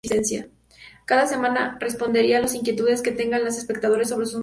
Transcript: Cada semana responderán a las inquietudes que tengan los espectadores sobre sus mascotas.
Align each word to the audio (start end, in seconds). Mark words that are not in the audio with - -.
Cada 1.05 1.27
semana 1.27 1.77
responderán 1.79 2.37
a 2.37 2.41
las 2.41 2.55
inquietudes 2.55 3.03
que 3.03 3.11
tengan 3.11 3.45
los 3.45 3.55
espectadores 3.59 4.09
sobre 4.09 4.25
sus 4.25 4.33
mascotas. 4.33 4.39